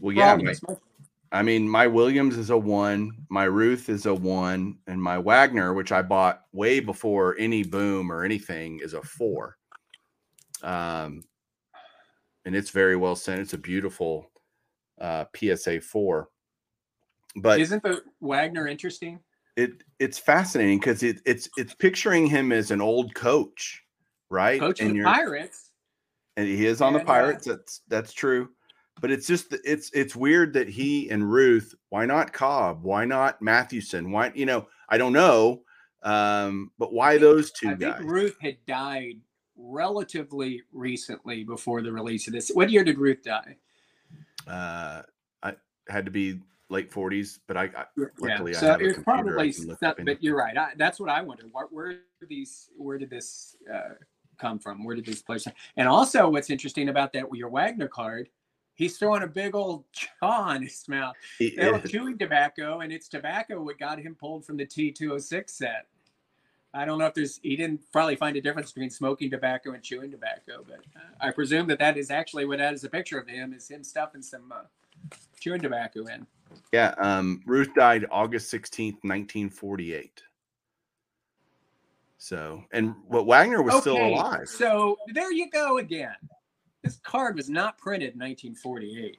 [0.00, 0.36] Well, yeah.
[0.36, 0.54] My,
[1.32, 5.74] I mean, my Williams is a one, my Ruth is a one, and my Wagner,
[5.74, 9.56] which I bought way before any boom or anything, is a four.
[10.62, 11.24] Um,
[12.44, 13.40] and it's very well sent.
[13.40, 14.30] It's a beautiful
[15.00, 16.30] uh, PSA four.
[17.36, 19.20] But isn't the Wagner interesting?
[19.56, 23.82] It it's fascinating because it, it's it's picturing him as an old coach,
[24.30, 24.60] right?
[24.60, 25.70] Coach and the Pirates.
[26.36, 27.46] And he is on the uh, Pirates.
[27.46, 28.48] That's that's true.
[29.00, 31.74] But it's just it's it's weird that he and Ruth.
[31.88, 32.82] Why not Cobb?
[32.82, 34.10] Why not Mathewson?
[34.10, 35.62] Why you know I don't know.
[36.02, 37.98] Um, but why those two I guys?
[37.98, 39.16] think Ruth had died
[39.56, 42.50] relatively recently before the release of this.
[42.50, 43.56] What year did Ruth die?
[44.46, 45.02] Uh,
[45.42, 45.54] I
[45.88, 47.84] had to be late 40s, but I, I
[48.18, 48.58] luckily yeah.
[48.58, 50.56] so I have it's probably not, but you're right.
[50.56, 51.44] I, that's what I wonder.
[51.50, 51.96] What where
[52.28, 53.94] these where did this uh,
[54.38, 54.84] come from?
[54.84, 55.46] Where did these players?
[55.76, 58.28] And also, what's interesting about that your Wagner card,
[58.74, 61.14] he's throwing a big old jaw on his mouth.
[61.38, 65.86] He They're chewing tobacco, and it's tobacco what got him pulled from the T206 set.
[66.72, 69.82] I don't know if there's he didn't probably find a difference between smoking tobacco and
[69.82, 73.18] chewing tobacco, but uh, I presume that that is actually what that is a picture
[73.18, 74.62] of him is him stuffing some uh,
[75.40, 76.26] chewing tobacco in.
[76.72, 80.22] Yeah, um, Ruth died August 16th, 1948.
[82.18, 84.46] So, and what Wagner was okay, still alive.
[84.46, 86.14] So there you go again.
[86.82, 89.18] This card was not printed in 1948.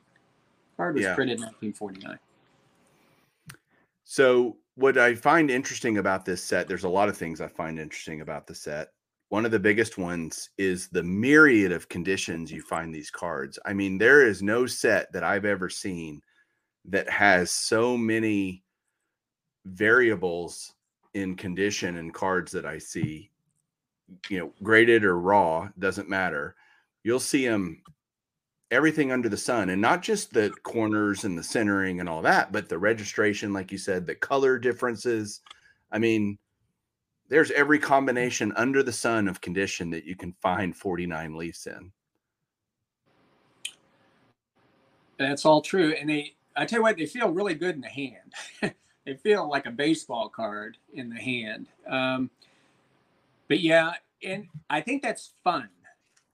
[0.77, 1.15] Card was yeah.
[1.15, 2.19] printed in 1949.
[4.03, 7.79] So, what I find interesting about this set, there's a lot of things I find
[7.79, 8.89] interesting about the set.
[9.29, 13.57] One of the biggest ones is the myriad of conditions you find these cards.
[13.65, 16.21] I mean, there is no set that I've ever seen
[16.85, 18.63] that has so many
[19.65, 20.73] variables
[21.13, 23.29] in condition and cards that I see,
[24.29, 26.55] you know, graded or raw, doesn't matter.
[27.03, 27.81] You'll see them
[28.71, 32.51] everything under the sun and not just the corners and the centering and all that,
[32.51, 35.41] but the registration, like you said, the color differences.
[35.91, 36.37] I mean,
[37.27, 41.91] there's every combination under the sun of condition that you can find 49 Leafs in.
[45.17, 45.93] That's all true.
[45.99, 48.33] And they I tell you what, they feel really good in the hand.
[49.05, 51.67] they feel like a baseball card in the hand.
[51.87, 52.29] Um,
[53.47, 55.69] but yeah, and I think that's fun.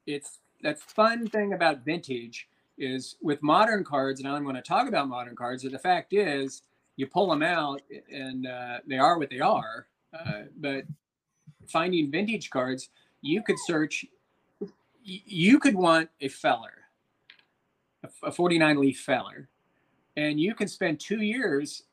[0.06, 4.88] It's that fun thing about vintage is with modern cards, and I'm going to talk
[4.88, 5.64] about modern cards.
[5.64, 6.62] the fact is,
[6.96, 9.88] you pull them out, and uh, they are what they are.
[10.14, 10.84] Uh, but
[11.68, 12.90] finding vintage cards,
[13.22, 14.06] you could search.
[15.04, 16.74] You could want a feller,
[18.24, 19.48] a 49 leaf feller,
[20.18, 21.84] and you can spend two years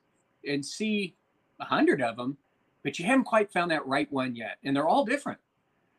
[0.49, 1.15] and see
[1.61, 2.37] a hundred of them,
[2.83, 4.57] but you haven't quite found that right one yet.
[4.65, 5.39] And they're all different.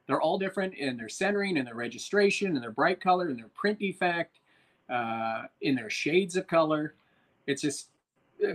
[0.07, 3.49] They're all different in their centering, and their registration, and their bright color, and their
[3.55, 4.39] print defect,
[4.89, 6.95] uh, in their shades of color.
[7.47, 7.89] It's just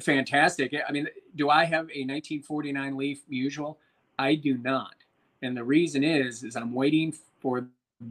[0.01, 0.75] fantastic.
[0.89, 3.79] I mean, do I have a 1949 Leaf usual?
[4.19, 4.95] I do not.
[5.43, 7.67] And the reason is, is I'm waiting for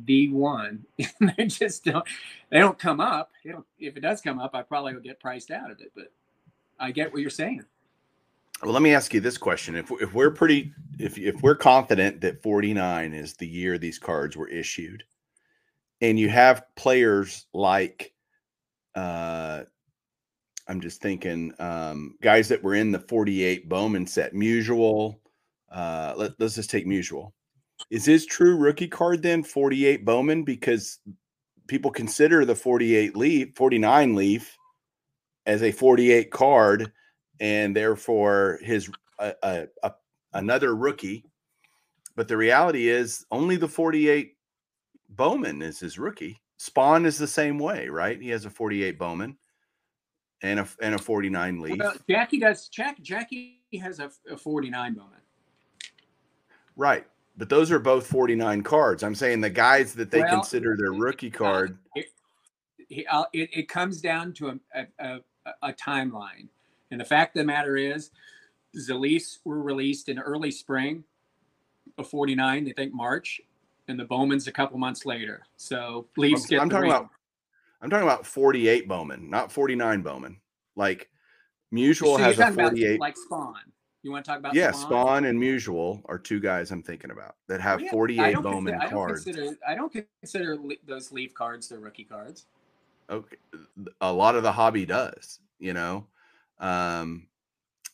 [0.06, 0.86] the one.
[1.38, 2.06] they just don't
[2.50, 3.32] they don't come up.
[3.44, 5.92] if it does come up, I probably will get priced out of it.
[5.96, 6.12] But
[6.80, 7.64] I get what you're saying.
[8.62, 12.22] Well, let me ask you this question: If if we're pretty, if if we're confident
[12.22, 15.04] that 49 is the year these cards were issued,
[16.02, 18.14] and you have players like,
[18.96, 19.64] uh,
[20.68, 25.20] I'm just thinking, um, guys that were in the 48 Bowman set, Musial.
[25.72, 27.32] Uh, let, let's just take Musial.
[27.90, 30.44] Is his true rookie card then 48 Bowman?
[30.44, 31.00] Because
[31.68, 34.56] people consider the 48 leaf, 49 leaf
[35.46, 36.92] as a 48 card,
[37.40, 39.68] and therefore his a,
[40.34, 41.26] another rookie.
[42.16, 44.36] But the reality is only the 48
[45.10, 46.40] Bowman is his rookie.
[46.60, 48.22] Spahn is the same way, right?
[48.22, 49.38] He has a 48 Bowman
[50.44, 51.80] and a and a 49 leaf.
[51.80, 52.68] Well, Jackie does.
[52.68, 55.22] Jack, Jackie has a, a 49 Bowman.
[56.76, 57.08] Right
[57.40, 59.02] but those are both 49 cards.
[59.02, 61.78] I'm saying the guys that they well, consider their rookie card.
[61.96, 62.08] It,
[62.90, 65.20] it, uh, it, it comes down to a, a,
[65.64, 66.50] a, timeline.
[66.92, 68.12] And the fact of the matter is,
[68.74, 71.06] the were released in early spring
[71.98, 73.40] of 49, they think March,
[73.88, 75.44] and the Bowman's a couple months later.
[75.56, 76.92] So Leafs I'm, get I'm the talking ring.
[76.92, 77.10] about
[77.82, 80.38] I'm talking about 48 Bowman, not 49 Bowman.
[80.76, 81.10] Like
[81.74, 83.00] Musial So has a talking about 48.
[83.00, 83.54] like Spahn.
[84.04, 84.90] You want to talk about yeah, Spahn?
[84.90, 88.74] Spahn and Musial are two guys I'm thinking about that have Yeah, 48 don't Bowman
[88.74, 89.24] consider, I don't cards.
[89.26, 92.46] consider I don't consider le- those Leaf cards their rookie cards.
[93.10, 93.36] okay
[94.02, 96.06] a lot of the hobby does you know
[96.60, 97.28] um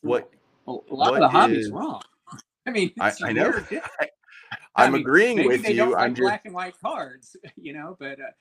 [0.02, 0.30] what
[0.68, 2.02] A lot of the hobby's is- wrong.
[2.68, 3.52] I mean, I- it's I know.
[4.78, 7.96] I i'm mean, agreeing with you i'm just black and white cards, you know.
[8.00, 8.32] But uh,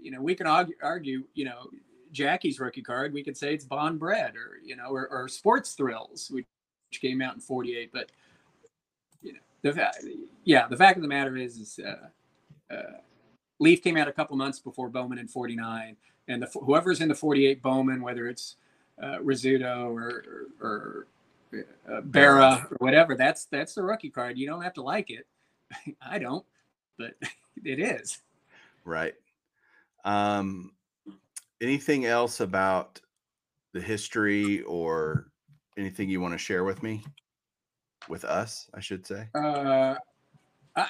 [0.00, 1.68] you know, we can argue, argue, you know,
[2.12, 3.12] Jackie's rookie card.
[3.12, 6.46] We could say it's Bond Bread, or you know, or, or Sports Thrills, which
[6.90, 7.92] came out in '48.
[7.92, 8.10] But
[9.22, 9.92] you know, the fa-
[10.44, 12.98] yeah, the fact of the matter is, is uh, uh,
[13.58, 15.96] Leaf came out a couple months before Bowman in '49,
[16.28, 18.56] and the whoever's in the '48 Bowman, whether it's
[19.02, 21.06] uh, Rizzuto or or, or
[21.90, 24.38] uh, Berra or whatever, that's that's the rookie card.
[24.38, 25.26] You don't have to like it.
[26.02, 26.44] I don't,
[26.98, 27.14] but
[27.64, 28.18] it is.
[28.84, 29.14] right
[30.04, 30.72] um
[31.60, 33.00] anything else about
[33.74, 35.30] the history or
[35.78, 37.04] anything you want to share with me
[38.08, 39.94] with us i should say Uh,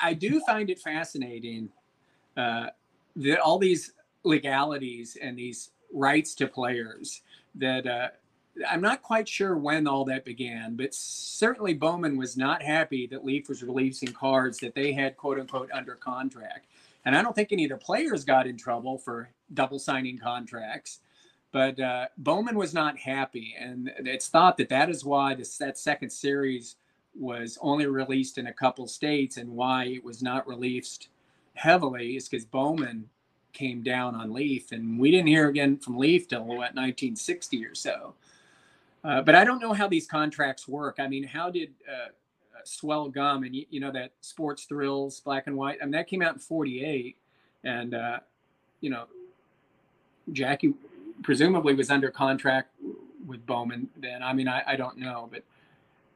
[0.02, 1.70] I, do find it fascinating
[2.36, 2.66] uh,
[3.16, 7.22] that all these legalities and these rights to players
[7.54, 8.08] that uh,
[8.68, 13.24] I'm not quite sure when all that began, but certainly Bowman was not happy that
[13.24, 16.66] Leaf was releasing cards that they had quote unquote under contract.
[17.04, 21.00] And I don't think any of the players got in trouble for double signing contracts.
[21.50, 25.78] But uh, Bowman was not happy, and it's thought that that is why this that
[25.78, 26.76] second series
[27.14, 31.08] was only released in a couple states, and why it was not released
[31.54, 33.08] heavily is because Bowman
[33.52, 37.74] came down on Leaf, and we didn't hear again from Leaf till what 1960 or
[37.74, 38.14] so.
[39.02, 40.96] Uh, but I don't know how these contracts work.
[40.98, 45.20] I mean, how did uh, uh, Swell Gum and you, you know that Sports Thrills
[45.20, 45.78] Black and White?
[45.80, 47.16] I mean, that came out in '48,
[47.64, 48.18] and uh,
[48.80, 49.04] you know,
[50.32, 50.74] Jackie
[51.22, 52.70] presumably was under contract
[53.26, 54.22] with Bowman then.
[54.22, 55.42] I mean, I, I don't know, but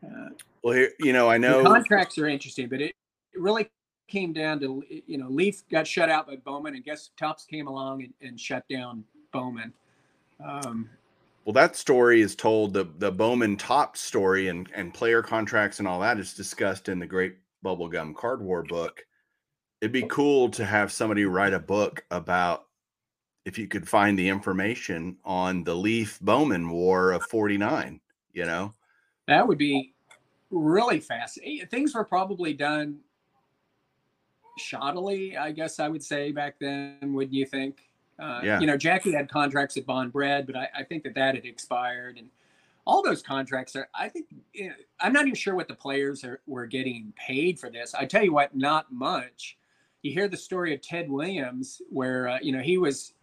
[0.04, 0.30] uh,
[0.64, 2.94] well here you know i know contracts are interesting, but it,
[3.32, 3.68] it really
[4.08, 7.66] came down to you know Leaf got shut out by Bowman, and guess Topps came
[7.66, 9.72] along and, and shut down Bowman.
[10.44, 10.90] Um,
[11.44, 15.88] Well, that story is told the the Bowman Topps story and and player contracts and
[15.88, 19.04] all that is discussed in the Great Bubblegum Card War book.
[19.80, 22.66] It'd be cool to have somebody write a book about
[23.44, 28.00] if you could find the information on the Leaf Bowman War of '49.
[28.32, 28.74] You know,
[29.28, 29.92] that would be
[30.50, 31.38] really fast.
[31.44, 32.98] Eh, Things were probably done
[34.60, 36.98] shoddily, I guess I would say back then.
[37.02, 37.78] Wouldn't you think?
[38.18, 38.60] Uh, Yeah.
[38.60, 41.44] You know, Jackie had contracts at Bond Bread, but I, I think that that had
[41.44, 42.28] expired, and
[42.86, 43.88] all those contracts are.
[43.94, 47.58] I think you know, I'm not even sure what the players are were getting paid
[47.58, 47.94] for this.
[47.94, 49.56] I tell you what, not much.
[50.02, 53.14] You hear the story of Ted Williams, where uh, you know he was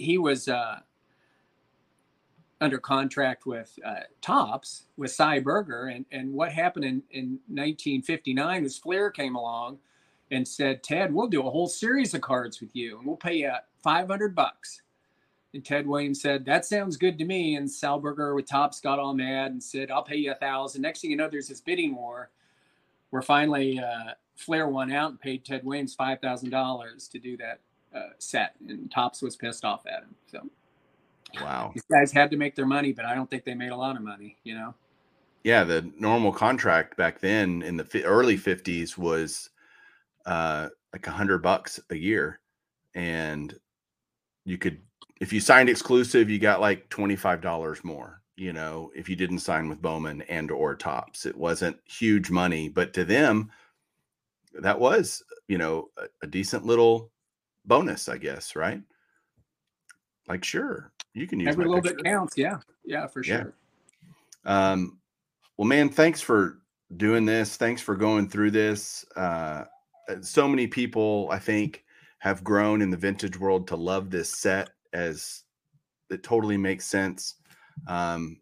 [0.00, 0.80] he was uh,
[2.60, 8.62] under contract with uh, Topps with Sy Berger, and and what happened in in 1959
[8.62, 9.78] was Fleer came along
[10.30, 13.34] and said, Ted, we'll do a whole series of cards with you, and we'll pay
[13.34, 14.82] you 500 bucks.
[15.52, 18.98] And Ted Williams said, "That sounds good to me." And Sy Berger with Topps got
[18.98, 20.82] all mad and said, "I'll pay you a thousand.
[20.82, 22.30] Next thing you know, there's this bidding war,
[23.10, 27.36] where finally uh, Fleer won out and paid Ted Williams five thousand dollars to do
[27.38, 27.60] that
[27.94, 30.14] uh, set, and Topps was pissed off at him.
[30.30, 30.40] So
[31.42, 31.70] wow.
[31.74, 33.96] these guys had to make their money, but I don't think they made a lot
[33.96, 34.36] of money.
[34.44, 34.74] You know,
[35.44, 39.50] Yeah, the normal contract back then in the fi- early 50s was
[40.26, 42.40] uh like a hundred bucks a year
[42.94, 43.58] and
[44.44, 44.80] you could
[45.20, 49.68] if you signed exclusive you got like $25 more you know if you didn't sign
[49.68, 53.50] with bowman and or Topps it wasn't huge money but to them
[54.60, 57.10] that was you know a, a decent little
[57.64, 58.82] bonus i guess right
[60.28, 61.96] like sure you can use every little picture.
[61.96, 62.36] bit counts.
[62.36, 63.42] Yeah, yeah, for Yeah.
[63.42, 63.54] sure.
[64.44, 65.00] Um,
[65.56, 66.60] well, man, thanks for
[66.96, 67.56] doing this.
[67.56, 69.04] Thanks for going through this.
[69.16, 69.64] Uh,
[70.20, 71.84] so many people, I think,
[72.18, 75.42] have grown in the vintage world to love this set as
[76.10, 77.36] it totally makes sense.
[77.86, 78.40] Um,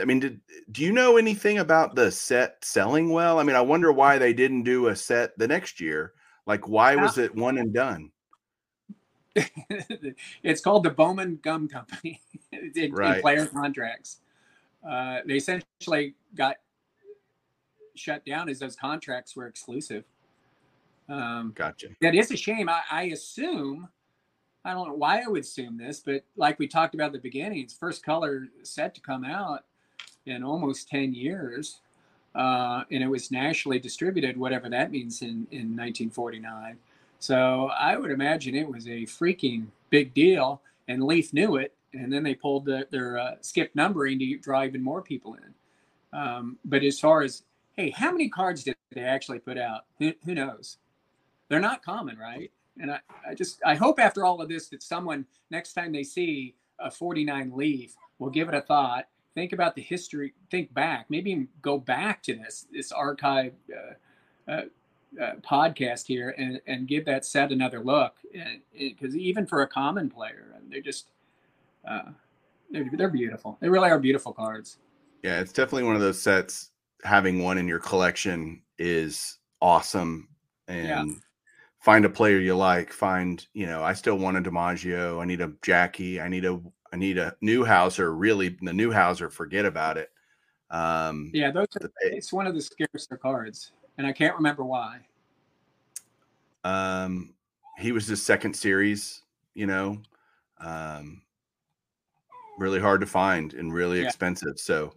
[0.00, 0.40] I mean, did,
[0.70, 3.38] do you know anything about the set selling well?
[3.38, 6.12] I mean, I wonder why they didn't do a set the next year.
[6.46, 8.10] Like, why was it one and done?
[10.42, 12.20] it's called the Bowman Gum Company
[12.52, 14.18] in, in player contracts.
[14.88, 16.56] Uh, they essentially got
[17.94, 20.04] shut down as those contracts were exclusive.
[21.08, 21.88] Um, Gotcha.
[22.00, 22.68] that is a shame.
[22.68, 23.88] I, I assume,
[24.64, 27.18] I don't know why I would assume this, but like we talked about at the
[27.18, 29.64] beginning, it's first color set to come out
[30.26, 31.80] in almost 10 years.
[32.34, 36.76] Uh, and it was nationally distributed, whatever that means in, in 1949.
[37.18, 42.12] So I would imagine it was a freaking big deal, and Leaf knew it, and
[42.12, 46.18] then they pulled the, their uh, skip numbering to draw even more people in.
[46.18, 47.42] Um, but as far as
[47.76, 49.84] hey, how many cards did they actually put out?
[49.98, 50.78] Who, who knows?
[51.48, 52.50] They're not common, right?
[52.80, 52.98] And I,
[53.28, 56.90] I just I hope after all of this that someone next time they see a
[56.90, 61.78] 49 leaf will give it a thought think about the history think back maybe go
[61.78, 64.62] back to this this archive uh, uh,
[65.20, 68.16] uh, podcast here and, and give that set another look
[68.78, 71.10] because even for a common player they're just
[71.86, 72.10] uh,
[72.70, 73.56] they're, they're beautiful.
[73.60, 74.78] They really are beautiful cards.
[75.22, 76.70] Yeah it's definitely one of those sets
[77.02, 80.28] having one in your collection is awesome.
[80.68, 81.16] And yeah.
[81.80, 85.40] find a player you like find you know i still want a dimaggio i need
[85.40, 86.60] a jackie i need a
[86.92, 90.10] i need a Newhouser really the Newhouser forget about it.
[90.70, 94.64] Um yeah those are, the, it's one of the scarcer cards and i can't remember
[94.64, 94.98] why
[96.64, 97.34] um
[97.78, 99.22] he was his second series
[99.54, 100.00] you know
[100.60, 101.22] um
[102.58, 104.06] really hard to find and really yeah.
[104.06, 104.92] expensive so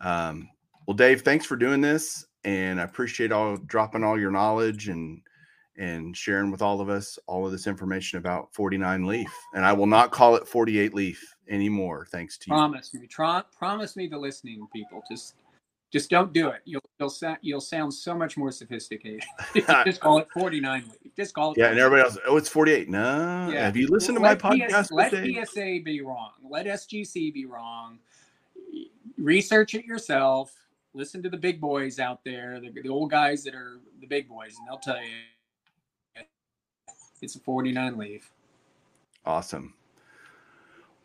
[0.00, 0.48] um
[0.86, 5.22] well, Dave, thanks for doing this, and I appreciate all dropping all your knowledge and
[5.78, 9.32] and sharing with all of us all of this information about 49 leaf.
[9.54, 13.00] And I will not call it 48 leaf anymore, thanks to promise you.
[13.00, 15.02] Me, try, promise me the listening people.
[15.10, 15.36] Just
[15.92, 16.62] just don't do it.
[16.64, 19.22] You'll you'll sound you'll sound so much more sophisticated.
[19.84, 21.12] just call it 49 leaf.
[21.16, 21.58] Just call it.
[21.58, 21.72] Yeah, 49.
[21.72, 22.18] and everybody else.
[22.26, 22.88] Oh, it's 48.
[22.88, 23.50] No.
[23.52, 23.64] Yeah.
[23.64, 24.90] Have you listened to my podcast?
[24.90, 26.30] let PSA be wrong.
[26.48, 27.98] Let SGC be wrong.
[29.18, 30.52] Research it yourself
[30.94, 34.28] listen to the big boys out there, the, the old guys that are the big
[34.28, 36.24] boys, and they'll tell you
[37.20, 38.30] it's a 49 leaf.
[39.24, 39.74] Awesome.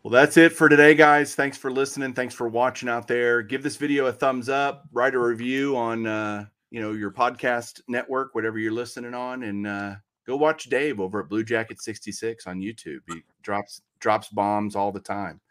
[0.08, 1.36] Well, that's it for today, guys.
[1.36, 2.14] Thanks for listening.
[2.14, 3.42] Thanks for watching out there.
[3.42, 4.86] Give this video a thumbs up.
[4.94, 9.68] Write a review on uh, you know your podcast network, whatever you're listening on, and
[9.68, 9.96] uh,
[10.26, 13.00] go watch Dave over at Blue Jacket 66 on YouTube.
[13.10, 15.42] He drops drops bombs all the time.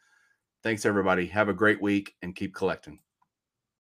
[0.63, 1.27] Thanks, everybody.
[1.27, 2.99] Have a great week and keep collecting.